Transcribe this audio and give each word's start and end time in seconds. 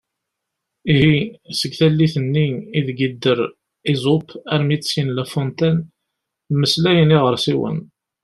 Ihi 0.93 1.17
seg 1.59 1.71
tallit-nni 1.79 2.47
ideg 2.77 2.97
yedder 3.01 3.39
Esope 3.91 4.33
armi 4.53 4.77
d 4.79 4.83
tin 4.89 5.07
n 5.11 5.15
La 5.15 5.25
Fontaine 5.33 5.83
“mmeslayen 6.53 7.15
iɣersiwen”. 7.17 7.77